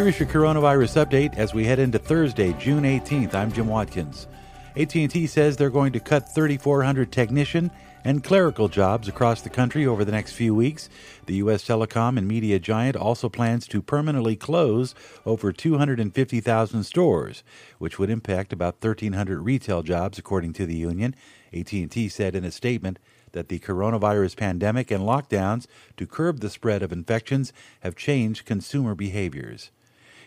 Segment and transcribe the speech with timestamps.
[0.00, 3.34] Here is your coronavirus update as we head into Thursday, June 18th.
[3.34, 4.28] I'm Jim Watkins.
[4.74, 7.70] AT&T says they're going to cut 3,400 technician
[8.02, 10.88] and clerical jobs across the country over the next few weeks.
[11.26, 11.64] The U.S.
[11.64, 14.94] telecom and media giant also plans to permanently close
[15.26, 17.44] over 250,000 stores,
[17.76, 21.14] which would impact about 1,300 retail jobs, according to the union.
[21.52, 22.98] AT&T said in a statement
[23.32, 25.66] that the coronavirus pandemic and lockdowns
[25.98, 29.70] to curb the spread of infections have changed consumer behaviors.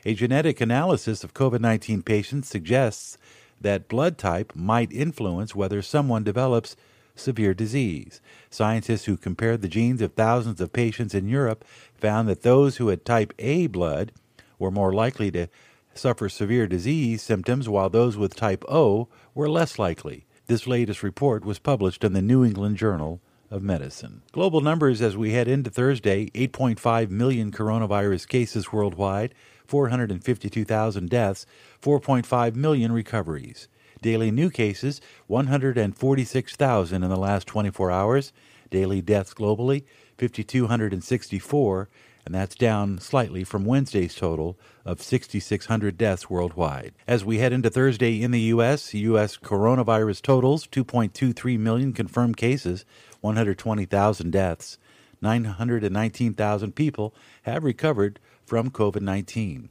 [0.05, 3.17] A genetic analysis of COVID 19 patients suggests
[3.61, 6.75] that blood type might influence whether someone develops
[7.15, 8.19] severe disease.
[8.49, 11.63] Scientists who compared the genes of thousands of patients in Europe
[11.95, 14.11] found that those who had type A blood
[14.59, 15.47] were more likely to
[15.93, 20.25] suffer severe disease symptoms, while those with type O were less likely.
[20.47, 24.23] This latest report was published in the New England Journal of Medicine.
[24.33, 29.33] Global numbers as we head into Thursday 8.5 million coronavirus cases worldwide,
[29.67, 31.45] 452,000 deaths,
[31.81, 33.67] 4.5 million recoveries.
[34.01, 38.33] Daily new cases 146,000 in the last 24 hours.
[38.69, 39.83] Daily deaths globally
[40.17, 41.89] 5,264,
[42.25, 46.93] and that's down slightly from Wednesday's total of 6,600 deaths worldwide.
[47.07, 49.37] As we head into Thursday in the U.S., U.S.
[49.37, 52.85] coronavirus totals 2.23 million confirmed cases,
[53.21, 54.77] 120,000 deaths.
[55.23, 59.69] 919,000 people have recovered from COVID 19.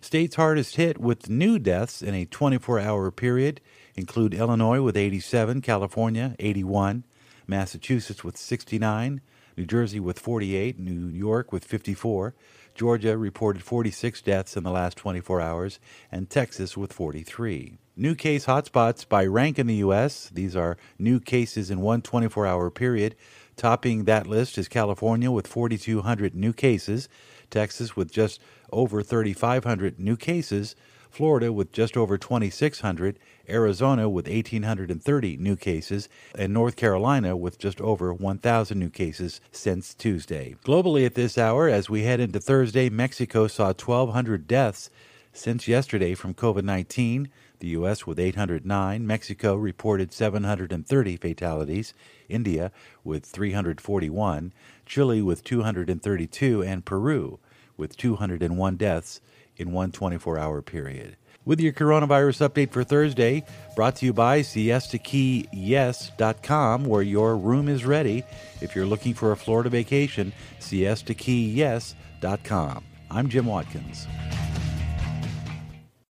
[0.00, 3.60] States hardest hit with new deaths in a 24 hour period
[3.94, 7.04] include Illinois with 87, California 81,
[7.46, 9.20] Massachusetts with 69,
[9.56, 12.34] New Jersey with 48, New York with 54,
[12.74, 15.78] Georgia reported 46 deaths in the last 24 hours,
[16.10, 17.78] and Texas with 43.
[17.98, 20.28] New case hotspots by rank in the U.S.
[20.28, 23.16] These are new cases in one 24 hour period.
[23.56, 27.08] Topping that list is California with 4,200 new cases,
[27.48, 28.38] Texas with just
[28.70, 30.76] over 3,500 new cases,
[31.08, 37.80] Florida with just over 2,600, Arizona with 1,830 new cases, and North Carolina with just
[37.80, 40.54] over 1,000 new cases since Tuesday.
[40.66, 44.90] Globally at this hour, as we head into Thursday, Mexico saw 1,200 deaths
[45.32, 47.30] since yesterday from COVID 19.
[47.58, 48.06] The U.S.
[48.06, 51.94] with 809, Mexico reported 730 fatalities,
[52.28, 52.70] India
[53.02, 54.52] with 341,
[54.84, 57.38] Chile with 232, and Peru
[57.76, 59.20] with 201 deaths
[59.56, 61.16] in one 24 hour period.
[61.44, 63.44] With your coronavirus update for Thursday,
[63.76, 68.24] brought to you by siestakeyes.com, where your room is ready.
[68.60, 72.84] If you're looking for a Florida vacation, siestakeyes.com.
[73.08, 74.08] I'm Jim Watkins.